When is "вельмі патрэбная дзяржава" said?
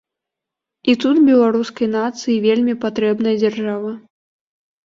2.47-3.91